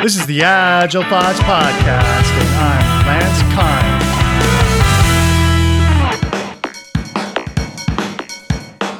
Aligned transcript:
This 0.00 0.14
is 0.16 0.26
the 0.26 0.42
Agile 0.42 1.02
Thoughts 1.02 1.40
Podcast, 1.40 2.30
and 2.38 2.48
I'm 2.62 3.06
Lance 3.08 3.42
Kind. 3.52 3.98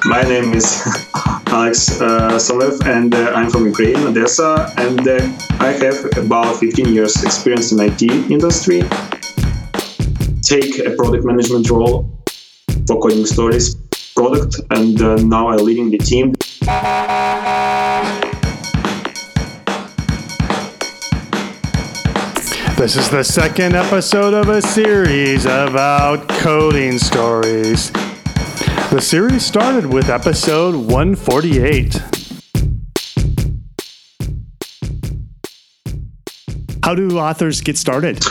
My 0.07 0.23
name 0.23 0.53
is 0.55 0.83
Alex 1.47 2.01
uh, 2.01 2.33
Solev, 2.33 2.85
and 2.85 3.15
uh, 3.15 3.31
I'm 3.33 3.49
from 3.49 3.67
Ukraine, 3.67 3.99
Odessa, 3.99 4.73
and 4.77 5.07
uh, 5.07 5.21
I 5.61 5.71
have 5.85 6.19
about 6.19 6.57
15 6.57 6.93
years 6.93 7.23
experience 7.23 7.71
in 7.71 7.79
IT 7.79 8.03
industry. 8.29 8.83
Take 10.43 10.81
a 10.81 10.91
product 10.97 11.25
management 11.25 11.71
role 11.71 12.11
for 12.89 13.01
Coding 13.01 13.25
Stories 13.25 13.77
product, 14.17 14.61
and 14.71 15.01
uh, 15.01 15.15
now 15.17 15.49
I'm 15.49 15.65
leading 15.65 15.91
the 15.91 15.99
team. 15.99 16.35
This 22.79 22.95
is 22.95 23.11
the 23.11 23.25
second 23.25 23.75
episode 23.75 24.35
of 24.35 24.49
a 24.49 24.63
series 24.63 25.47
about 25.47 26.29
coding 26.29 26.97
stories. 26.99 27.91
The 28.93 29.01
series 29.01 29.45
started 29.45 29.87
with 29.87 30.09
episode 30.09 30.77
148. 30.77 32.01
How 36.85 36.95
do 36.95 37.19
authors 37.19 37.61
get 37.63 37.77
started? 37.77 38.23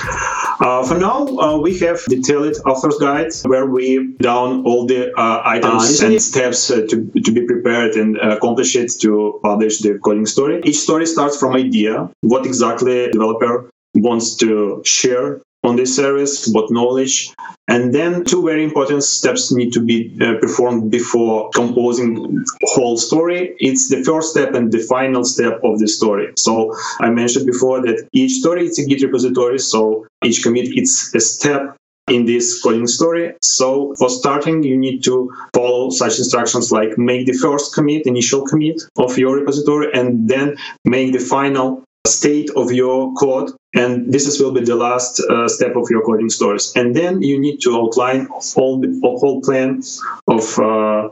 Uh, 0.61 0.81
for 0.87 0.97
now, 0.97 1.27
uh, 1.27 1.57
we 1.59 1.77
have 1.79 2.05
detailed 2.05 2.55
author's 2.65 2.97
guide 2.99 3.33
where 3.43 3.65
we 3.65 4.15
down 4.21 4.63
all 4.65 4.87
the 4.87 5.11
uh, 5.19 5.41
items 5.43 5.99
and 5.99 6.21
steps 6.21 6.71
uh, 6.71 6.85
to, 6.89 7.11
to 7.21 7.31
be 7.33 7.45
prepared 7.45 7.95
and 7.95 8.15
accomplish 8.15 8.77
it 8.77 8.93
to 9.01 9.41
publish 9.43 9.79
the 9.79 9.99
coding 9.99 10.25
story. 10.25 10.61
Each 10.63 10.79
story 10.79 11.05
starts 11.05 11.37
from 11.37 11.53
idea, 11.53 12.09
what 12.21 12.45
exactly 12.45 13.11
developer 13.11 13.69
wants 14.01 14.35
to 14.37 14.81
share 14.85 15.41
on 15.63 15.75
this 15.75 15.95
service, 15.95 16.47
what 16.47 16.71
knowledge. 16.71 17.33
And 17.67 17.93
then 17.93 18.23
two 18.23 18.43
very 18.45 18.63
important 18.63 19.03
steps 19.03 19.51
need 19.51 19.73
to 19.73 19.81
be 19.81 20.15
uh, 20.21 20.35
performed 20.39 20.89
before 20.91 21.49
composing 21.51 22.45
whole 22.63 22.97
story. 22.97 23.55
It's 23.59 23.89
the 23.89 24.03
first 24.03 24.31
step 24.31 24.53
and 24.53 24.71
the 24.71 24.79
final 24.79 25.23
step 25.25 25.59
of 25.63 25.79
the 25.79 25.87
story. 25.87 26.31
So 26.37 26.73
I 26.99 27.09
mentioned 27.09 27.45
before 27.45 27.81
that 27.81 28.07
each 28.13 28.33
story 28.33 28.67
is 28.67 28.79
a 28.79 28.85
Git 28.85 29.01
repository. 29.03 29.59
So 29.59 30.07
each 30.23 30.43
commit 30.43 30.67
it's 30.69 31.13
a 31.13 31.19
step 31.19 31.75
in 32.07 32.25
this 32.25 32.61
coding 32.61 32.87
story. 32.87 33.33
So 33.41 33.93
for 33.95 34.09
starting, 34.09 34.63
you 34.63 34.77
need 34.77 35.03
to 35.03 35.33
follow 35.53 35.89
such 35.89 36.17
instructions 36.17 36.71
like 36.71 36.97
make 36.97 37.27
the 37.27 37.33
first 37.33 37.73
commit, 37.73 38.07
initial 38.07 38.45
commit 38.45 38.81
of 38.97 39.17
your 39.17 39.35
repository, 39.35 39.91
and 39.93 40.29
then 40.29 40.55
make 40.85 41.11
the 41.11 41.19
final 41.19 41.83
state 42.07 42.49
of 42.55 42.71
your 42.71 43.13
code 43.13 43.51
and 43.73 44.11
this 44.11 44.27
is, 44.27 44.41
will 44.41 44.53
be 44.53 44.61
the 44.61 44.75
last 44.75 45.19
uh, 45.19 45.47
step 45.47 45.75
of 45.75 45.89
your 45.89 46.03
coding 46.03 46.29
stories. 46.29 46.73
And 46.75 46.95
then 46.95 47.21
you 47.21 47.39
need 47.39 47.59
to 47.61 47.75
outline 47.75 48.27
all 48.55 48.79
the 48.79 48.99
whole 49.03 49.41
plan 49.41 49.83
of 50.27 50.57
uh, 50.57 51.09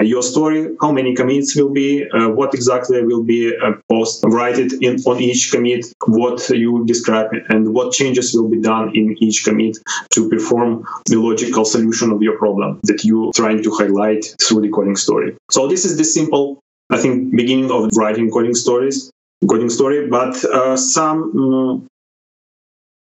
your 0.00 0.22
story 0.22 0.74
how 0.80 0.90
many 0.90 1.14
commits 1.14 1.54
will 1.54 1.68
be 1.68 2.08
uh, 2.10 2.28
what 2.28 2.54
exactly 2.54 3.04
will 3.04 3.22
be 3.22 3.54
uh, 3.56 3.72
post 3.90 4.24
write 4.24 4.58
it 4.58 4.72
in 4.82 4.96
on 5.04 5.20
each 5.20 5.50
commit 5.52 5.84
what 6.06 6.48
you 6.48 6.84
describe 6.86 7.30
and 7.50 7.74
what 7.74 7.92
changes 7.92 8.34
will 8.34 8.48
be 8.48 8.60
done 8.60 8.90
in 8.96 9.16
each 9.20 9.44
commit 9.44 9.76
to 10.10 10.28
perform 10.30 10.84
the 11.06 11.16
logical 11.16 11.64
solution 11.64 12.10
of 12.10 12.22
your 12.22 12.38
problem 12.38 12.80
that 12.84 13.04
you're 13.04 13.32
trying 13.32 13.62
to 13.62 13.70
highlight 13.70 14.24
through 14.42 14.62
the 14.62 14.70
coding 14.70 14.96
story. 14.96 15.36
So 15.50 15.68
this 15.68 15.84
is 15.84 15.98
the 15.98 16.04
simple 16.04 16.58
I 16.90 16.98
think 16.98 17.34
beginning 17.36 17.70
of 17.70 17.90
writing 17.94 18.30
coding 18.30 18.54
stories 18.54 19.10
coding 19.48 19.70
story, 19.70 20.08
but 20.08 20.44
uh, 20.44 20.76
some 20.76 21.32
mm, 21.32 21.86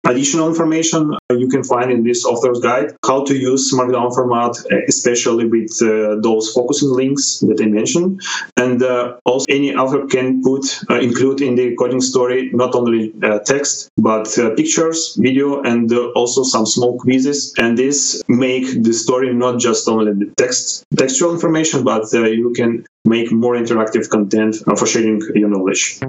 additional 0.06 0.48
information 0.48 1.14
uh, 1.14 1.36
you 1.36 1.48
can 1.48 1.64
find 1.64 1.92
in 1.92 2.04
this 2.04 2.26
author's 2.26 2.60
guide 2.60 2.94
how 3.06 3.24
to 3.24 3.36
use 3.36 3.74
markdown 3.74 4.14
format 4.14 4.54
especially 4.88 5.46
with 5.46 5.72
uh, 5.82 6.16
those 6.22 6.52
focusing 6.54 6.90
links 6.90 7.40
that 7.40 7.60
i 7.62 7.66
mentioned. 7.66 8.22
And 8.58 8.82
uh, 8.84 9.18
also 9.26 9.46
any 9.50 9.76
author 9.76 10.06
can 10.06 10.42
put 10.42 10.64
uh, 10.90 11.00
include 11.00 11.42
in 11.42 11.56
the 11.56 11.76
coding 11.76 12.02
story 12.02 12.50
not 12.54 12.76
only 12.76 13.14
uh, 13.24 13.40
text 13.40 13.90
but 13.98 14.28
uh, 14.38 14.52
pictures 14.56 15.16
video 15.20 15.62
and 15.64 15.92
also 16.16 16.44
some 16.44 16.66
small 16.66 16.98
quizzes. 17.00 17.54
And 17.58 17.78
this 17.78 18.22
make 18.28 18.84
the 18.84 18.94
story 18.94 19.34
not 19.34 19.60
just 19.60 19.88
only 19.88 20.14
the 20.14 20.34
text 20.38 20.84
textual 20.98 21.34
information 21.34 21.84
but 21.84 22.04
you 22.14 22.54
can 22.56 22.86
make 23.06 23.32
more 23.32 23.56
interactive 23.56 24.10
content 24.10 24.56
for 24.78 24.86
sharing 24.86 25.22
your 25.36 25.50
knowledge 25.50 26.00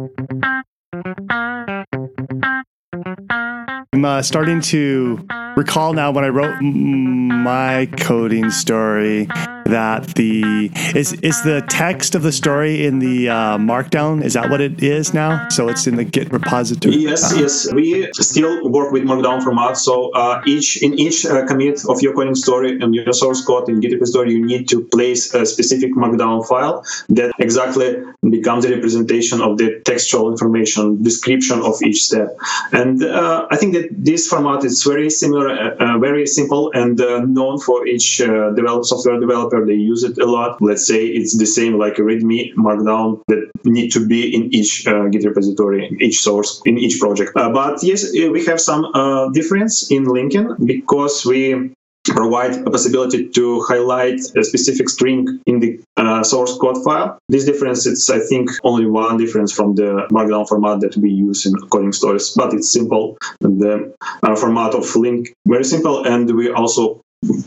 I'm 3.97 4.05
uh, 4.05 4.21
starting 4.21 4.61
to 4.61 5.27
recall 5.57 5.95
now 5.95 6.11
when 6.11 6.23
I 6.23 6.29
wrote 6.29 6.61
my 6.61 7.89
coding 7.97 8.51
story 8.51 9.27
that 9.67 10.15
the 10.15 10.71
is 10.95 11.13
is 11.15 11.43
the 11.43 11.63
text 11.69 12.15
of 12.15 12.23
the 12.23 12.33
story 12.33 12.87
in 12.87 12.99
the 12.99 13.29
uh, 13.29 13.59
markdown? 13.59 14.23
Is 14.23 14.35
that 14.35 14.51
what 14.51 14.61
it 14.61 14.83
is 14.83 15.13
now? 15.15 15.49
So 15.49 15.69
it's 15.69 15.87
in 15.87 15.97
the 15.97 16.05
git 16.05 16.33
repository. 16.33 16.97
Yes 16.97 17.33
uh, 17.33 17.41
yes. 17.41 17.73
We 17.73 18.09
still 18.13 18.69
work 18.69 18.93
with 18.93 19.03
markdown 19.05 19.43
format. 19.43 19.77
So 19.77 20.11
uh, 20.13 20.43
each 20.47 20.83
in 20.83 20.99
each 20.99 21.27
uh, 21.27 21.47
commit 21.47 21.85
of 21.89 22.01
your 22.01 22.15
coding 22.15 22.35
story 22.35 22.79
and 22.81 22.95
your 22.95 23.13
source 23.13 23.45
code 23.45 23.69
in 23.69 23.81
git 23.81 23.93
repository 23.93 24.33
you 24.33 24.45
need 24.45 24.69
to 24.69 24.83
place 24.85 25.35
a 25.35 25.45
specific 25.45 25.95
markdown 25.95 26.47
file 26.47 26.85
that 27.09 27.33
exactly 27.39 27.97
becomes 28.31 28.65
a 28.65 28.71
representation 28.75 29.41
of 29.41 29.59
the 29.59 29.81
textual 29.85 30.31
information 30.31 31.03
description 31.03 31.61
of 31.63 31.83
each 31.83 32.03
step. 32.05 32.29
And 32.73 33.03
uh, 33.03 33.47
i 33.51 33.57
think 33.57 33.73
that 33.75 33.86
this 33.91 34.29
format 34.29 34.65
is 34.65 34.83
very 34.83 35.11
similar 35.11 35.49
uh, 35.51 35.99
very 35.99 36.27
simple 36.27 36.71
and 36.73 36.97
known 37.35 37.59
for 37.59 37.87
each 37.87 38.19
develop 38.19 38.85
software 38.85 39.19
developer 39.21 39.65
they 39.65 39.75
use 39.75 40.03
it 40.05 40.19
a 40.19 40.27
lot. 40.27 40.61
Let's 40.61 40.87
say 40.87 41.07
it's 41.07 41.37
the 41.37 41.47
same 41.47 41.79
like 41.79 41.99
a 41.99 42.03
README 42.03 42.55
Markdown 42.55 43.23
that 43.29 43.51
need 43.65 43.91
to 43.93 44.07
be 44.07 44.35
in 44.35 44.55
each 44.55 44.87
uh, 44.87 45.09
Git 45.09 45.25
repository, 45.25 45.97
each 46.01 46.21
source, 46.21 46.63
in 46.65 46.79
each 46.79 47.01
project. 47.01 47.33
Uh, 47.37 47.51
but 47.53 47.83
yes, 47.83 48.05
uh, 48.05 48.31
we 48.31 48.45
have 48.47 48.61
some 48.61 48.85
uh, 48.95 49.29
difference 49.31 49.91
in 49.91 50.05
linking 50.05 50.55
because 50.65 51.25
we 51.27 51.75
provide 52.15 52.55
a 52.67 52.71
possibility 52.71 53.29
to 53.29 53.63
highlight 53.63 54.21
a 54.37 54.45
specific 54.45 54.89
string 54.89 55.41
in 55.47 55.61
the 55.61 55.81
uh, 55.97 56.23
source 56.23 56.57
code 56.59 56.83
file. 56.85 57.19
This 57.29 57.45
difference 57.45 57.87
is, 57.87 58.09
I 58.11 58.21
think, 58.21 58.51
only 58.65 58.87
one 58.87 59.17
difference 59.17 59.53
from 59.53 59.75
the 59.75 60.07
Markdown 60.11 60.49
format 60.49 60.81
that 60.81 60.97
we 60.97 61.11
use 61.11 61.47
in 61.47 61.55
coding 61.69 61.93
stories, 61.93 62.31
but 62.37 62.53
it's 62.55 62.71
simple. 62.73 63.17
The 63.41 63.95
uh, 64.23 64.37
format 64.37 64.75
of 64.75 64.95
link 64.97 65.33
very 65.47 65.65
simple, 65.65 66.07
and 66.07 66.35
we 66.37 66.51
also 66.51 67.01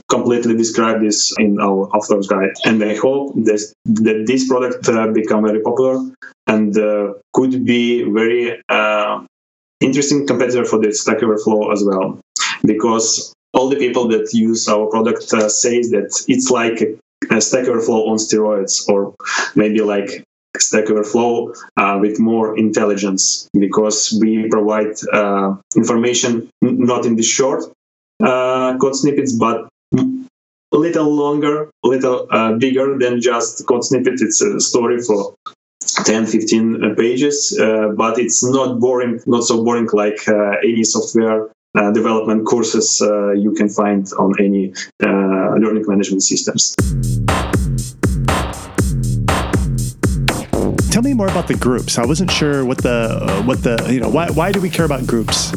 completely 0.09 0.55
describe 0.55 0.99
this 1.01 1.33
in 1.37 1.59
our 1.59 1.87
author's 1.95 2.27
guide. 2.27 2.53
And 2.65 2.83
I 2.83 2.95
hope 2.95 3.33
this, 3.35 3.73
that 3.85 4.25
this 4.25 4.47
product 4.47 4.89
uh, 4.89 5.07
become 5.07 5.43
very 5.43 5.61
popular 5.61 5.99
and 6.47 6.77
uh, 6.77 7.13
could 7.33 7.63
be 7.63 8.03
very 8.03 8.61
uh, 8.67 9.23
interesting 9.79 10.27
competitor 10.27 10.65
for 10.65 10.79
the 10.79 10.91
Stack 10.91 11.21
Overflow 11.23 11.71
as 11.71 11.83
well, 11.85 12.19
because 12.65 13.33
all 13.59 13.69
the 13.69 13.75
people 13.75 14.07
that 14.07 14.33
use 14.33 14.69
our 14.69 14.87
product 14.87 15.33
uh, 15.33 15.49
say 15.49 15.81
that 15.81 16.09
it's 16.27 16.49
like 16.49 16.81
a, 16.81 17.41
Stack 17.41 17.67
Overflow 17.67 18.07
on 18.09 18.17
steroids, 18.17 18.89
or 18.89 19.13
maybe 19.55 19.81
like 19.81 20.23
Stack 20.57 20.89
Overflow 20.89 21.53
uh, 21.77 21.97
with 22.01 22.19
more 22.19 22.57
intelligence 22.57 23.47
because 23.53 24.17
we 24.21 24.47
provide 24.49 24.93
uh, 25.13 25.55
information 25.75 26.49
not 26.61 27.05
in 27.05 27.15
the 27.17 27.27
short 27.37 27.61
uh, 28.23 28.77
code 28.77 28.95
snippets, 28.95 29.33
but 29.33 29.67
a 30.71 30.77
little 30.77 31.13
longer, 31.13 31.69
a 31.83 31.87
little 31.87 32.27
uh, 32.31 32.53
bigger 32.53 32.97
than 32.97 33.21
just 33.21 33.67
code 33.67 33.83
snippet. 33.83 34.21
It's 34.21 34.41
a 34.41 34.59
story 34.59 35.01
for 35.01 35.35
10, 36.05 36.25
15 36.25 36.83
uh, 36.83 36.95
pages, 36.95 37.57
uh, 37.59 37.89
but 37.95 38.17
it's 38.17 38.43
not 38.43 38.79
boring, 38.79 39.19
not 39.25 39.43
so 39.43 39.63
boring 39.63 39.89
like 39.93 40.27
uh, 40.27 40.53
any 40.63 40.83
software 40.83 41.49
uh, 41.77 41.91
development 41.91 42.45
courses 42.45 43.01
uh, 43.01 43.31
you 43.31 43.53
can 43.53 43.69
find 43.69 44.07
on 44.17 44.33
any 44.39 44.73
learning 45.01 45.85
management 45.87 46.23
systems. 46.23 46.75
Tell 50.91 51.03
me 51.03 51.13
more 51.13 51.27
about 51.27 51.47
the 51.47 51.57
groups. 51.59 51.97
I 51.97 52.05
wasn't 52.05 52.31
sure 52.31 52.65
what 52.65 52.79
the 52.79 53.43
what 53.45 53.63
the 53.63 53.77
you 53.89 53.99
know 53.99 54.09
why 54.09 54.29
why 54.31 54.51
do 54.51 54.59
we 54.59 54.69
care 54.69 54.85
about 54.85 55.05
groups 55.05 55.53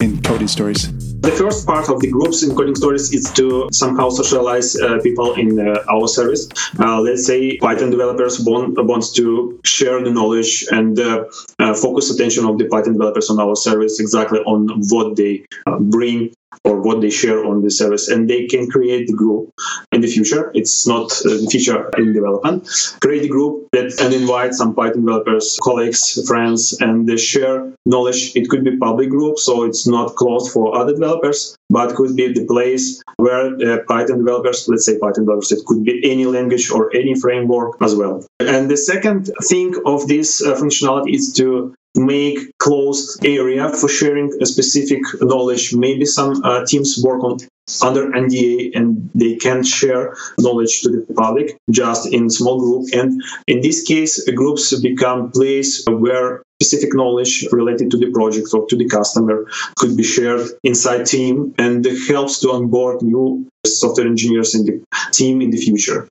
in 0.00 0.22
coding 0.22 0.48
stories? 0.48 0.95
The 1.20 1.30
first 1.30 1.66
part 1.66 1.88
of 1.88 2.00
the 2.00 2.10
groups 2.10 2.42
in 2.42 2.54
coding 2.54 2.74
stories 2.74 3.12
is 3.12 3.32
to 3.32 3.68
somehow 3.72 4.10
socialize 4.10 4.76
uh, 4.76 4.98
people 5.02 5.34
in 5.34 5.58
uh, 5.58 5.82
our 5.88 6.08
service. 6.08 6.48
Uh, 6.78 7.00
let's 7.00 7.24
say 7.26 7.56
Python 7.56 7.90
developers 7.90 8.40
want 8.40 8.76
wants 8.84 9.12
to 9.12 9.58
share 9.64 10.02
the 10.02 10.10
knowledge 10.10 10.66
and 10.70 11.00
uh, 11.00 11.24
uh, 11.58 11.74
focus 11.74 12.10
attention 12.10 12.44
of 12.44 12.58
the 12.58 12.66
Python 12.66 12.92
developers 12.92 13.30
on 13.30 13.40
our 13.40 13.56
service 13.56 13.98
exactly 13.98 14.40
on 14.40 14.68
what 14.90 15.16
they 15.16 15.44
uh, 15.66 15.78
bring 15.78 16.34
or 16.64 16.80
what 16.80 17.00
they 17.00 17.10
share 17.10 17.44
on 17.44 17.62
the 17.62 17.70
service 17.70 18.08
and 18.08 18.28
they 18.28 18.46
can 18.46 18.68
create 18.68 19.06
the 19.06 19.12
group 19.12 19.50
in 19.92 20.00
the 20.00 20.06
future. 20.06 20.50
It's 20.54 20.86
not 20.86 21.12
uh, 21.24 21.30
the 21.42 21.48
feature 21.50 21.90
in 21.98 22.12
development. 22.12 22.68
Create 23.00 23.24
a 23.24 23.28
group 23.28 23.68
that 23.72 24.00
and 24.00 24.12
invite 24.14 24.54
some 24.54 24.74
python 24.74 25.04
developers 25.04 25.58
colleagues 25.62 26.02
friends 26.26 26.78
and 26.80 27.08
they 27.08 27.16
share 27.16 27.72
knowledge. 27.84 28.32
It 28.34 28.48
could 28.48 28.64
be 28.64 28.76
public 28.76 29.10
group 29.10 29.38
so 29.38 29.64
it's 29.64 29.86
not 29.86 30.16
closed 30.16 30.52
for 30.52 30.76
other 30.76 30.92
developers 30.92 31.56
but 31.68 31.94
could 31.96 32.14
be 32.14 32.32
the 32.32 32.46
place 32.46 33.02
where 33.16 33.46
uh, 33.46 33.78
python 33.88 34.18
developers 34.18 34.68
let's 34.68 34.86
say 34.86 34.98
python 34.98 35.24
developers 35.24 35.52
it 35.52 35.64
could 35.66 35.84
be 35.84 36.00
any 36.10 36.26
language 36.26 36.70
or 36.70 36.94
any 36.94 37.14
framework 37.20 37.76
as 37.82 37.94
well. 37.94 38.24
And 38.40 38.70
the 38.70 38.76
second 38.76 39.30
thing 39.44 39.74
of 39.84 40.06
this 40.08 40.42
uh, 40.42 40.54
functionality 40.54 41.14
is 41.14 41.32
to 41.34 41.74
make 41.96 42.38
closed 42.58 43.24
area 43.24 43.68
for 43.70 43.88
sharing 43.88 44.32
a 44.40 44.46
specific 44.46 45.00
knowledge. 45.20 45.74
Maybe 45.74 46.04
some 46.04 46.42
uh, 46.44 46.64
teams 46.66 47.00
work 47.02 47.22
on 47.24 47.38
under 47.82 48.10
NDA 48.10 48.76
and 48.76 49.10
they 49.14 49.34
can 49.36 49.64
share 49.64 50.14
knowledge 50.38 50.82
to 50.82 50.90
the 50.90 51.14
public 51.14 51.58
just 51.70 52.12
in 52.12 52.30
small 52.30 52.60
group. 52.60 52.88
And 52.92 53.20
in 53.48 53.60
this 53.60 53.82
case, 53.82 54.22
groups 54.30 54.78
become 54.80 55.32
place 55.32 55.84
where 55.86 56.42
specific 56.62 56.94
knowledge 56.94 57.46
related 57.52 57.90
to 57.90 57.98
the 57.98 58.10
project 58.12 58.48
or 58.54 58.66
to 58.66 58.76
the 58.76 58.88
customer 58.88 59.46
could 59.76 59.96
be 59.96 60.02
shared 60.02 60.48
inside 60.62 61.06
team 61.06 61.54
and 61.58 61.84
helps 62.08 62.40
to 62.40 62.50
onboard 62.50 63.02
new 63.02 63.46
software 63.66 64.06
engineers 64.06 64.54
in 64.54 64.64
the 64.64 64.84
team 65.12 65.42
in 65.42 65.50
the 65.50 65.58
future. 65.58 66.08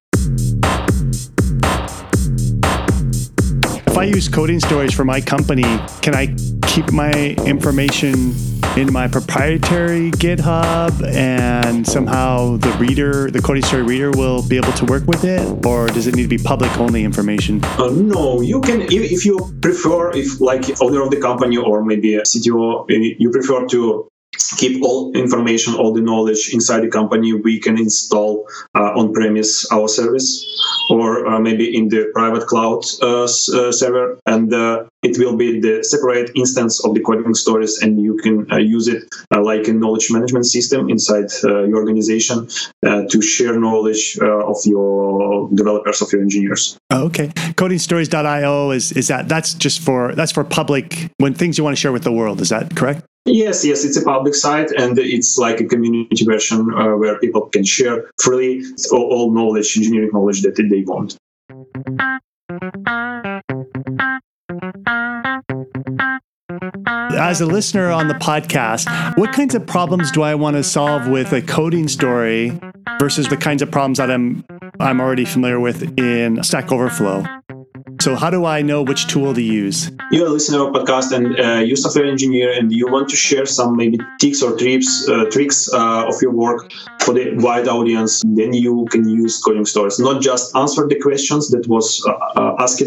If 3.96 4.00
I 4.00 4.04
use 4.04 4.28
coding 4.28 4.60
stories 4.60 4.94
for 4.94 5.06
my 5.06 5.22
company, 5.22 5.64
can 6.02 6.14
I 6.16 6.28
keep 6.68 6.92
my 6.92 7.34
information 7.46 8.36
in 8.76 8.92
my 8.92 9.08
proprietary 9.08 10.12
GitHub 10.12 11.02
and 11.14 11.88
somehow 11.88 12.58
the 12.58 12.72
reader, 12.72 13.32
the 13.32 13.42
coding 13.42 13.64
story 13.64 13.84
reader, 13.84 14.12
will 14.12 14.46
be 14.46 14.58
able 14.58 14.74
to 14.74 14.84
work 14.84 15.06
with 15.06 15.24
it? 15.24 15.66
Or 15.66 15.88
does 15.88 16.08
it 16.08 16.16
need 16.16 16.24
to 16.24 16.28
be 16.28 16.38
public 16.38 16.78
only 16.78 17.06
information? 17.06 17.64
Uh, 17.64 17.88
no, 17.92 18.42
you 18.42 18.60
can, 18.60 18.82
if, 18.82 19.14
if 19.14 19.26
you 19.26 19.40
prefer, 19.62 20.12
if 20.12 20.42
like 20.42 20.66
owner 20.82 21.02
of 21.02 21.10
the 21.10 21.22
company 21.22 21.56
or 21.56 21.82
maybe 21.82 22.16
a 22.16 22.24
CTO, 22.24 22.88
you 22.90 23.30
prefer 23.30 23.66
to 23.68 24.10
keep 24.58 24.84
all 24.84 25.12
information, 25.14 25.76
all 25.76 25.94
the 25.94 26.02
knowledge 26.02 26.54
inside 26.54 26.82
the 26.82 26.90
company, 26.90 27.34
we 27.34 27.60
can 27.60 27.78
install 27.78 28.48
uh, 28.76 29.00
on 29.00 29.14
premise 29.14 29.70
our 29.72 29.88
service 29.88 30.46
or 30.90 31.26
uh, 31.28 31.40
maybe 31.40 31.76
in 31.76 31.90
the 31.90 32.12
private 32.14 32.46
cloud 32.48 32.84
uh, 33.02 33.24
uh 33.24 33.28
server. 33.72 34.20
And 34.26 34.54
uh, 34.54 34.86
it 35.04 35.18
will 35.18 35.36
be 35.36 35.60
the 35.60 35.84
separate 35.84 36.32
instance 36.36 36.84
of 36.84 36.94
the 36.96 37.02
coding 37.02 37.34
stories, 37.36 37.80
and 37.82 38.02
you 38.02 38.18
can 38.18 38.52
uh, 38.52 38.58
use 38.58 38.88
it 38.88 39.04
like 39.32 39.68
a 39.68 39.74
knowledge 39.74 40.12
management 40.12 40.46
system 40.46 40.90
inside 40.90 41.30
your 41.44 41.76
organization 41.76 42.48
to 42.84 43.22
share 43.22 43.60
knowledge 43.60 44.18
of 44.20 44.58
your 44.66 45.50
developers, 45.54 46.02
of 46.02 46.12
your 46.12 46.22
engineers. 46.22 46.78
Oh, 46.90 47.06
okay. 47.06 47.28
Codingstories.io 47.54 48.72
is, 48.72 48.92
is 48.94 49.08
that, 49.10 49.30
that's 49.30 49.54
just 49.54 49.80
for, 49.80 50.16
that's 50.16 50.32
for 50.32 50.44
public, 50.44 51.12
when 51.18 51.34
things 51.36 51.58
you 51.58 51.64
want 51.64 51.76
to 51.76 51.80
share 51.80 51.92
with 51.92 52.04
the 52.04 52.12
world. 52.12 52.42
Is 52.42 52.50
that 52.50 52.76
correct? 52.76 53.06
Yes, 53.28 53.66
yes, 53.66 53.84
it's 53.84 53.98
a 53.98 54.04
public 54.04 54.36
site 54.36 54.70
and 54.72 55.00
it's 55.00 55.40
like 55.40 55.60
a 55.60 55.66
community 55.66 56.24
version 56.26 56.72
uh, 56.72 56.96
where 56.96 57.18
people 57.18 57.48
can 57.48 57.64
share 57.64 58.12
freely 58.22 58.64
all, 58.92 59.02
all 59.02 59.32
knowledge, 59.34 59.76
engineering 59.76 60.12
knowledge 60.14 60.44
that 60.44 60.56
they 60.56 60.84
want. 60.86 61.18
As 67.18 67.42
a 67.42 67.48
listener 67.48 67.90
on 67.90 68.08
the 68.08 68.14
podcast, 68.14 69.18
what 69.18 69.34
kinds 69.34 69.56
of 69.56 69.66
problems 69.66 70.12
do 70.12 70.22
I 70.22 70.36
want 70.36 70.56
to 70.58 70.64
solve 70.64 71.08
with 71.08 71.34
a 71.34 71.42
coding 71.42 71.88
story 71.88 72.60
versus 73.00 73.28
the 73.28 73.38
kinds 73.38 73.64
of 73.64 73.72
problems 73.72 73.98
that 73.98 74.12
I'm 74.12 74.46
I'm 74.80 75.02
already 75.02 75.26
familiar 75.26 75.60
with 75.60 75.98
in 75.98 76.44
Stack 76.44 76.72
Overflow? 76.72 77.26
So 78.06 78.14
how 78.16 78.30
do 78.30 78.46
I 78.46 78.62
know 78.62 78.84
which 78.84 79.08
tool 79.08 79.34
to 79.34 79.42
use? 79.42 79.90
You're 80.12 80.28
a 80.28 80.30
listener 80.30 80.68
of 80.68 80.76
podcast 80.76 81.12
and 81.12 81.26
uh, 81.40 81.64
you're 81.66 81.74
a 81.74 81.78
software 81.86 82.06
engineer 82.06 82.52
and 82.52 82.72
you 82.72 82.86
want 82.86 83.10
to 83.10 83.16
share 83.16 83.48
some 83.48 83.76
maybe 83.76 83.98
tips 84.22 84.44
or 84.44 84.56
trips, 84.56 85.10
uh, 85.10 85.26
tricks 85.32 85.74
uh, 85.74 86.06
of 86.06 86.22
your 86.22 86.30
work 86.30 86.72
for 87.02 87.16
the 87.16 87.34
wide 87.38 87.68
audience. 87.68 88.22
Then 88.24 88.54
you 88.54 88.86
can 88.92 89.10
use 89.10 89.42
coding 89.42 89.66
stories, 89.66 89.98
not 89.98 90.22
just 90.22 90.56
answer 90.56 90.86
the 90.88 91.00
questions 91.00 91.50
that 91.50 91.68
was 91.68 92.06
uh, 92.06 92.12
uh, 92.40 92.56
asked 92.60 92.84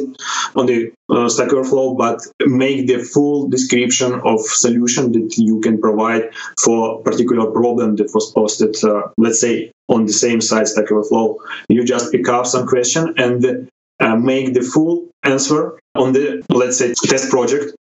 on 0.55 0.67
the 0.67 0.93
uh, 1.09 1.29
Stack 1.29 1.53
Overflow, 1.53 1.95
but 1.95 2.21
make 2.47 2.87
the 2.87 2.99
full 2.99 3.49
description 3.49 4.21
of 4.25 4.39
solution 4.43 5.11
that 5.11 5.35
you 5.37 5.59
can 5.63 5.81
provide 5.81 6.31
for 6.63 7.03
particular 7.03 7.51
problem 7.51 7.97
that 7.97 8.15
was 8.15 8.31
posted, 8.31 8.77
let's 9.17 9.41
say 9.41 9.73
on 9.89 10.07
the 10.07 10.13
same 10.13 10.41
site 10.41 10.69
Stack 10.69 10.93
Overflow. 10.93 11.39
You 11.69 11.83
just 11.83 12.13
pick 12.13 12.29
up 12.29 12.47
some 12.47 12.69
question 12.69 13.15
and 13.17 13.69
uh, 14.01 14.17
make 14.17 14.55
the 14.55 14.63
full 14.63 15.09
answer 15.23 15.79
on 15.95 16.13
the 16.13 16.45
let's 16.51 16.79
say 16.79 16.95
test 16.95 17.31
project. 17.31 17.75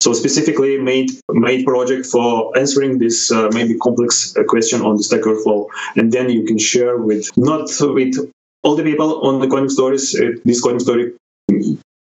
So 0.00 0.12
specifically 0.12 0.78
made 0.78 1.10
made 1.30 1.66
project 1.66 2.06
for 2.06 2.56
answering 2.56 2.98
this 2.98 3.32
uh, 3.32 3.48
maybe 3.52 3.74
complex 3.78 4.36
uh, 4.36 4.44
question 4.44 4.80
on 4.82 4.96
the 4.96 5.02
stack 5.02 5.26
overflow. 5.26 5.68
And 5.96 6.12
then 6.12 6.30
you 6.30 6.44
can 6.44 6.58
share 6.58 6.96
with 6.98 7.28
not 7.36 7.68
with 7.80 8.14
all 8.62 8.76
the 8.76 8.84
people 8.84 9.26
on 9.26 9.40
the 9.40 9.48
coding 9.48 9.68
stories 9.68 10.14
uh, 10.14 10.32
this 10.44 10.60
coding 10.60 10.80
story 10.80 11.14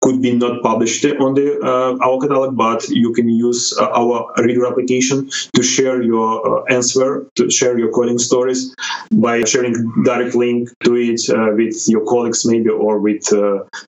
could 0.06 0.22
be 0.22 0.32
not 0.32 0.62
published 0.62 1.04
on 1.04 1.34
the 1.34 1.58
uh, 1.62 1.98
our 2.06 2.20
catalog, 2.20 2.56
but 2.56 2.88
you 2.88 3.12
can 3.12 3.28
use 3.28 3.76
uh, 3.80 3.90
our 4.00 4.32
reader 4.38 4.64
application 4.70 5.28
to 5.54 5.62
share 5.62 6.00
your 6.00 6.30
uh, 6.46 6.64
answer, 6.78 7.26
to 7.34 7.50
share 7.50 7.76
your 7.76 7.90
coding 7.90 8.18
stories 8.18 8.72
by 9.10 9.42
sharing 9.42 9.74
direct 10.04 10.36
link 10.36 10.70
to 10.84 10.94
it 10.94 11.22
with 11.58 11.76
your 11.88 12.04
colleagues 12.06 12.46
maybe 12.46 12.70
or 12.70 13.00
with 13.00 13.24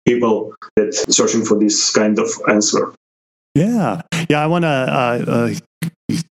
people 0.05 0.53
that 0.77 0.93
searching 1.19 1.45
for 1.45 1.57
this 1.57 1.93
kind 1.93 2.19
of 2.19 2.29
answer. 2.51 2.93
Yeah, 3.55 4.03
yeah. 4.29 4.43
I 4.43 4.47
want 4.47 4.65
to 4.65 5.61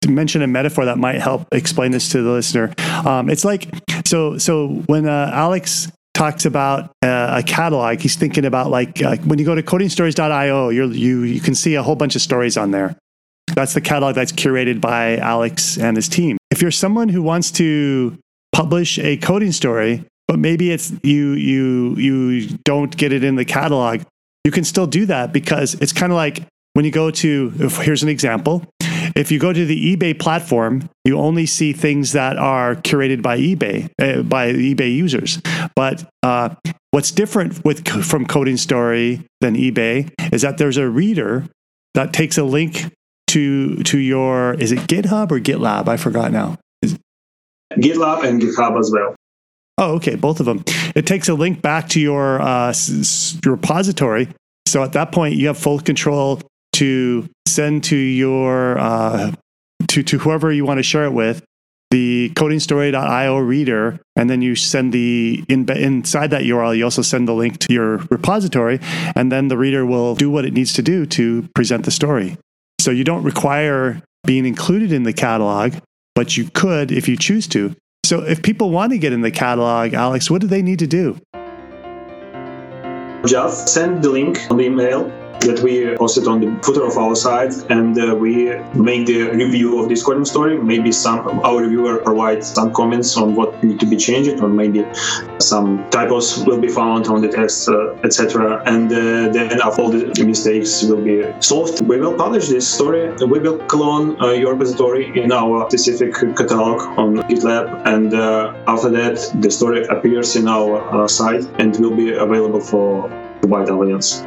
mention 0.09 0.43
a 0.43 0.47
metaphor 0.47 0.85
that 0.87 0.99
might 0.99 1.21
help 1.21 1.47
explain 1.53 1.93
this 1.93 2.09
to 2.11 2.23
the 2.23 2.31
listener. 2.31 2.75
Um, 3.05 3.31
it's 3.31 3.45
like 3.45 3.71
so. 4.05 4.39
So 4.39 4.83
when 4.87 5.07
uh, 5.07 5.31
Alex 5.33 5.93
talks 6.17 6.47
about 6.47 6.91
uh, 7.03 7.37
a 7.39 7.43
catalog. 7.43 8.01
He's 8.01 8.17
thinking 8.17 8.47
about 8.47 8.71
like 8.71 9.03
uh, 9.03 9.17
when 9.19 9.39
you 9.39 9.45
go 9.45 9.55
to 9.55 9.63
codingstories.io, 9.63 10.71
you 10.71 10.87
you 10.89 11.23
you 11.23 11.41
can 11.41 11.55
see 11.55 11.75
a 11.75 11.83
whole 11.83 11.95
bunch 11.95 12.17
of 12.17 12.23
stories 12.23 12.57
on 12.57 12.71
there. 12.71 12.97
That's 13.55 13.75
the 13.75 13.81
catalog 13.81 14.15
that's 14.15 14.33
curated 14.33 14.81
by 14.81 15.19
Alex 15.19 15.79
and 15.79 15.97
his 15.97 16.09
team. 16.09 16.39
If 16.51 16.63
you're 16.63 16.71
someone 16.71 17.09
who 17.09 17.23
wants 17.23 17.51
to 17.53 18.19
publish 18.53 18.99
a 18.99 19.19
coding 19.19 19.53
story, 19.53 20.05
but 20.27 20.39
maybe 20.39 20.73
it's 20.73 20.91
you 21.03 21.33
you 21.33 21.95
you 21.97 22.59
don't 22.65 22.97
get 22.97 23.13
it 23.13 23.23
in 23.23 23.37
the 23.37 23.45
catalog, 23.45 24.01
you 24.45 24.51
can 24.51 24.65
still 24.65 24.87
do 24.87 25.07
that 25.07 25.33
because 25.33 25.75
it's 25.75 25.93
kind 25.93 26.11
of 26.11 26.17
like 26.17 26.43
when 26.73 26.85
you 26.87 26.91
go 26.91 27.11
to 27.11 27.51
here's 27.51 28.03
an 28.03 28.09
example 28.09 28.65
if 29.17 29.33
you 29.33 29.39
go 29.39 29.53
to 29.53 29.65
the 29.65 29.97
eBay 29.97 30.19
platform, 30.19 30.89
you 31.05 31.19
only 31.19 31.47
see 31.47 31.73
things 31.73 32.13
that 32.13 32.37
are 32.37 32.77
curated 32.77 33.23
by 33.23 33.39
eBay, 33.39 33.89
uh, 34.01 34.23
by 34.23 34.53
eBay 34.53 34.95
users. 34.95 35.41
But 35.75 36.09
uh, 36.23 36.55
what's 36.91 37.11
different 37.11 37.65
with 37.65 37.89
from 38.05 38.27
Coding 38.27 38.59
Story 38.59 39.27
than 39.41 39.57
eBay 39.57 40.11
is 40.33 40.43
that 40.43 40.59
there's 40.59 40.77
a 40.77 40.89
reader 40.89 41.47
that 41.95 42.13
takes 42.13 42.37
a 42.37 42.45
link 42.45 42.93
to 43.29 43.83
to 43.85 43.99
your 43.99 44.55
is 44.55 44.71
it 44.71 44.81
GitHub 44.81 45.33
or 45.33 45.41
GitLab? 45.41 45.89
I 45.89 45.97
forgot 45.97 46.31
now. 46.31 46.59
Is, 46.83 46.99
GitLab 47.73 48.25
and 48.25 48.41
GitHub 48.41 48.79
as 48.79 48.91
well. 48.93 49.17
Oh, 49.79 49.95
okay, 49.97 50.15
both 50.15 50.41
of 50.41 50.47
them. 50.47 50.63
It 50.95 51.07
takes 51.07 51.29
a 51.29 51.35
link 51.35 51.61
back 51.61 51.89
to 51.91 52.01
your 52.01 52.41
uh, 52.41 52.69
s- 52.71 53.39
repository. 53.45 54.29
So 54.67 54.83
at 54.83 54.95
that 54.95 55.13
point, 55.13 55.35
you 55.35 55.49
have 55.49 55.59
full 55.59 55.81
control 55.81 56.41
to 56.77 57.29
send 57.47 57.85
to 57.85 57.97
your 57.97 58.79
uh, 58.79 59.33
to 59.89 60.03
to 60.03 60.19
whoever 60.19 60.53
you 60.53 60.65
want 60.65 60.79
to 60.79 60.83
share 60.83 61.05
it 61.05 61.13
with 61.13 61.43
the 61.91 62.31
codingstory.io 62.35 63.39
reader 63.39 64.01
and 64.17 64.29
then 64.29 64.43
you 64.43 64.57
send 64.57 64.93
the 64.93 65.45
in, 65.49 65.71
inside 65.71 66.31
that 66.31 66.43
url 66.43 66.77
you 66.77 66.83
also 66.83 67.01
send 67.01 67.29
the 67.29 67.33
link 67.33 67.59
to 67.59 67.73
your 67.73 67.99
repository 68.11 68.81
and 69.15 69.31
then 69.31 69.49
the 69.49 69.57
reader 69.57 69.87
will 69.87 70.15
do 70.15 70.29
what 70.29 70.45
it 70.45 70.53
needs 70.53 70.73
to 70.73 70.83
do 70.83 71.07
to 71.07 71.49
present 71.55 71.85
the 71.85 71.91
story. 71.91 72.37
So 72.81 72.91
you 72.91 73.05
don't 73.05 73.23
require 73.23 74.03
being 74.25 74.45
included 74.45 74.93
in 74.93 75.05
the 75.05 75.13
catalog 75.13 75.75
but 76.15 76.37
you 76.37 76.51
could 76.53 76.91
if 76.91 77.09
you 77.09 77.17
choose 77.17 77.47
to. 77.49 77.75
So 78.05 78.23
if 78.23 78.43
people 78.43 78.71
want 78.71 78.93
to 78.93 78.99
get 78.99 79.13
in 79.13 79.23
the 79.23 79.31
catalog 79.31 79.95
alex 79.95 80.31
what 80.31 80.41
do 80.41 80.47
they 80.47 80.63
need 80.63 80.81
to 80.81 80.87
do? 80.87 81.19
Just 83.25 83.69
send 83.69 84.03
the 84.03 84.11
link 84.11 84.39
on 84.51 84.59
the 84.59 84.65
email 84.65 85.11
that 85.41 85.61
we 85.63 85.97
posted 85.97 86.27
on 86.27 86.41
the 86.41 86.63
footer 86.63 86.85
of 86.85 86.97
our 86.97 87.15
site, 87.15 87.55
and 87.71 87.99
uh, 87.99 88.15
we 88.15 88.55
make 88.75 89.07
the 89.07 89.31
review 89.31 89.81
of 89.81 89.89
this 89.89 90.03
coding 90.03 90.25
story. 90.25 90.59
Maybe 90.59 90.93
some 90.93 91.21
our 91.45 91.63
reviewer 91.63 91.99
provides 91.99 92.47
some 92.49 92.73
comments 92.73 93.17
on 93.17 93.35
what 93.35 93.63
need 93.63 93.81
to 93.81 93.87
be 93.87 93.97
changed, 93.97 94.41
or 94.43 94.49
maybe 94.49 94.85
some 95.39 95.89
typos 95.91 96.45
will 96.45 96.61
be 96.61 96.69
found 96.69 97.07
on 97.07 97.21
the 97.21 97.29
text, 97.29 97.69
uh, 97.69 97.95
etc. 98.05 98.63
And 98.67 98.93
uh, 98.93 99.33
then 99.33 99.61
all 99.61 99.91
the 99.91 100.25
mistakes 100.25 100.83
will 100.83 101.03
be 101.03 101.25
solved, 101.41 101.87
we 101.87 101.99
will 101.99 102.17
publish 102.17 102.49
this 102.49 102.67
story. 102.69 103.13
We 103.35 103.39
will 103.41 103.59
clone 103.67 104.21
uh, 104.21 104.31
your 104.31 104.55
repository 104.55 105.19
in 105.21 105.33
our 105.33 105.69
specific 105.71 106.15
catalog 106.15 106.81
on 106.99 107.17
GitLab, 107.29 107.87
and 107.87 108.15
uh, 108.15 108.55
after 108.67 108.91
that, 108.91 109.17
the 109.41 109.51
story 109.51 109.85
appears 109.87 110.37
in 110.37 110.49
our 110.49 110.81
uh, 110.95 111.09
site 111.09 111.45
and 111.59 111.77
will 111.79 111.95
be 111.95 112.15
available 112.15 112.61
for 112.61 113.09
the 113.41 113.49
wide 113.49 113.71
audience. 113.71 114.23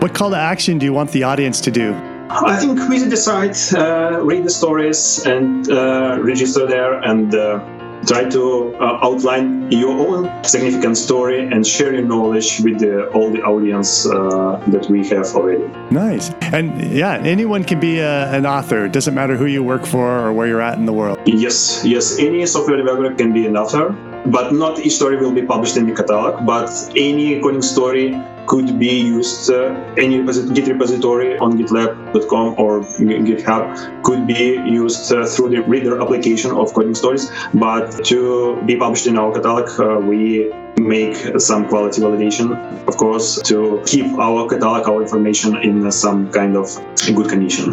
What 0.00 0.14
call 0.14 0.30
to 0.30 0.36
action 0.38 0.78
do 0.78 0.86
you 0.86 0.94
want 0.94 1.10
the 1.10 1.24
audience 1.24 1.60
to 1.60 1.70
do? 1.70 1.94
I 2.30 2.56
think 2.56 2.78
visit 2.88 3.10
the 3.10 3.18
site, 3.18 3.58
uh, 3.74 4.20
read 4.22 4.44
the 4.44 4.50
stories, 4.50 5.26
and 5.26 5.70
uh, 5.70 6.18
register 6.22 6.66
there, 6.66 6.94
and 7.02 7.34
uh, 7.34 7.58
try 8.06 8.24
to 8.30 8.74
uh, 8.76 8.98
outline 9.02 9.70
your 9.70 9.90
own 9.90 10.42
significant 10.42 10.96
story 10.96 11.46
and 11.46 11.66
share 11.66 11.92
your 11.92 12.02
knowledge 12.02 12.60
with 12.60 12.78
the, 12.78 13.08
all 13.08 13.30
the 13.30 13.42
audience 13.42 14.06
uh, 14.06 14.62
that 14.68 14.88
we 14.88 15.06
have 15.08 15.26
already. 15.34 15.66
Nice. 15.90 16.30
And 16.40 16.80
yeah, 16.90 17.18
anyone 17.18 17.62
can 17.62 17.78
be 17.78 17.98
a, 17.98 18.32
an 18.32 18.46
author. 18.46 18.86
It 18.86 18.92
doesn't 18.92 19.14
matter 19.14 19.36
who 19.36 19.44
you 19.44 19.62
work 19.62 19.84
for 19.84 20.08
or 20.20 20.32
where 20.32 20.46
you're 20.46 20.62
at 20.62 20.78
in 20.78 20.86
the 20.86 20.94
world. 20.94 21.18
Yes, 21.26 21.84
yes. 21.84 22.18
Any 22.18 22.46
software 22.46 22.78
developer 22.78 23.14
can 23.14 23.34
be 23.34 23.46
an 23.46 23.54
author, 23.54 23.94
but 24.26 24.52
not 24.52 24.78
each 24.80 24.94
story 24.94 25.16
will 25.16 25.32
be 25.32 25.42
published 25.42 25.76
in 25.76 25.86
the 25.86 25.94
catalog. 25.94 26.46
But 26.46 26.70
any 26.96 27.40
coding 27.40 27.62
story 27.62 28.20
could 28.46 28.78
be 28.78 29.00
used 29.00 29.50
uh, 29.50 29.74
any 29.96 30.16
Git 30.54 30.66
repository 30.66 31.38
on 31.38 31.56
gitlab.com 31.56 32.54
or 32.58 32.80
GitHub 32.80 34.02
could 34.02 34.26
be 34.26 34.58
used 34.66 35.12
uh, 35.12 35.24
through 35.26 35.50
the 35.50 35.62
reader 35.62 36.00
application 36.02 36.50
of 36.50 36.72
coding 36.74 36.94
stories. 36.94 37.30
But 37.54 38.04
to 38.06 38.60
be 38.66 38.76
published 38.76 39.06
in 39.06 39.16
our 39.16 39.32
catalog, 39.32 39.68
uh, 39.78 40.00
we 40.04 40.52
make 40.76 41.16
some 41.38 41.68
quality 41.68 42.00
validation, 42.00 42.48
of 42.88 42.96
course, 42.96 43.40
to 43.42 43.82
keep 43.86 44.06
our 44.18 44.48
catalog, 44.48 44.88
our 44.88 45.02
information 45.02 45.56
in 45.58 45.90
some 45.92 46.32
kind 46.32 46.56
of 46.56 46.66
good 47.14 47.28
condition. 47.28 47.72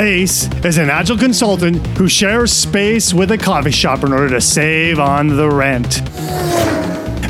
Ace 0.00 0.48
is 0.64 0.78
an 0.78 0.90
agile 0.90 1.18
consultant 1.18 1.84
who 1.98 2.08
shares 2.08 2.52
space 2.52 3.12
with 3.12 3.32
a 3.32 3.38
coffee 3.38 3.72
shop 3.72 4.04
in 4.04 4.12
order 4.12 4.28
to 4.28 4.40
save 4.40 5.00
on 5.00 5.26
the 5.28 5.50
rent. 5.50 6.02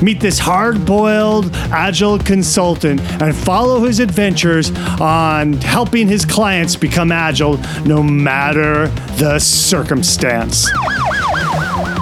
Meet 0.03 0.21
this 0.21 0.39
hard 0.39 0.85
boiled 0.85 1.51
agile 1.73 2.19
consultant 2.19 3.01
and 3.23 3.35
follow 3.35 3.85
his 3.85 4.01
adventures 4.01 4.71
on 5.01 5.55
helping 5.55 6.09
his 6.09 6.27
clients 6.27 6.77
become 6.77 7.11
agile 7.11 7.57
no 7.87 8.03
matter 8.03 8.89
the 9.17 9.39
circumstance. 9.39 10.69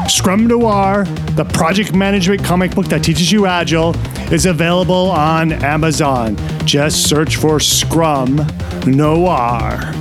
Scrum 0.08 0.46
Noir, 0.46 1.04
the 1.36 1.44
project 1.44 1.94
management 1.94 2.44
comic 2.44 2.74
book 2.74 2.86
that 2.86 3.04
teaches 3.04 3.30
you 3.30 3.46
Agile, 3.46 3.94
is 4.32 4.46
available 4.46 5.10
on 5.10 5.52
Amazon. 5.52 6.36
Just 6.66 7.08
search 7.08 7.36
for 7.36 7.60
Scrum 7.60 8.44
Noir. 8.84 9.92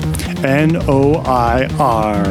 N 0.45 0.77
O 0.87 1.15
I 1.25 1.65
R. 1.79 2.23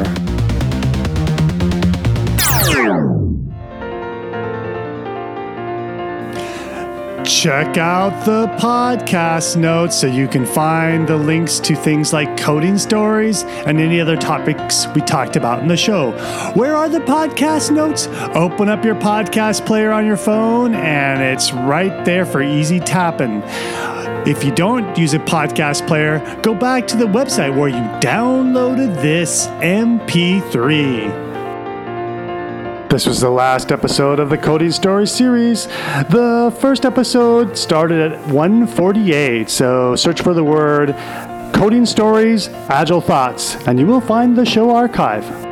Check 7.25 7.76
out 7.76 8.25
the 8.25 8.47
podcast 8.59 9.56
notes 9.56 9.99
so 9.99 10.06
you 10.06 10.28
can 10.28 10.47
find 10.47 11.09
the 11.09 11.16
links 11.16 11.59
to 11.61 11.75
things 11.75 12.12
like 12.12 12.37
coding 12.38 12.78
stories 12.78 13.42
and 13.66 13.80
any 13.80 14.00
other 14.00 14.16
topics 14.16 14.87
we 14.94 15.00
talked 15.00 15.35
about 15.35 15.61
in 15.61 15.66
the 15.66 15.76
show. 15.76 16.12
Where 16.52 16.76
are 16.76 16.88
the 16.88 17.00
podcast 17.00 17.71
notes? 17.73 18.06
Open 18.37 18.68
up 18.68 18.85
your 18.85 18.94
podcast 18.94 19.66
player 19.66 19.90
on 19.90 20.06
your 20.06 20.18
phone 20.18 20.75
and 20.75 21.21
it's 21.21 21.52
right 21.52 22.04
there 22.04 22.25
for 22.25 22.42
easy 22.42 22.78
tapping. 22.78 23.42
If 24.26 24.43
you 24.43 24.54
don't 24.54 24.97
use 24.97 25.12
a 25.12 25.19
podcast 25.19 25.87
player, 25.87 26.19
go 26.40 26.54
back 26.54 26.87
to 26.87 26.97
the 26.97 27.04
website 27.04 27.54
where 27.54 27.69
you 27.69 27.83
downloaded 28.00 28.95
this 29.02 29.49
MP3. 29.61 31.11
This 32.88 33.07
was 33.07 33.21
the 33.21 33.28
last 33.28 33.71
episode 33.71 34.19
of 34.21 34.31
the 34.31 34.38
Coding 34.38 34.71
Stories 34.71 35.12
series. 35.12 35.66
The 36.09 36.57
first 36.59 36.87
episode 36.87 37.59
started 37.59 38.12
at 38.12 38.26
148, 38.28 39.50
so 39.50 39.95
search 39.95 40.23
for 40.23 40.33
the 40.33 40.43
word 40.43 40.95
Coding 41.52 41.85
Stories 41.85 42.49
Agile 42.71 43.02
Thoughts, 43.02 43.57
and 43.66 43.78
you 43.78 43.87
will 43.87 44.00
find 44.00 44.38
the 44.38 44.47
show 44.47 44.71
archive. 44.71 45.44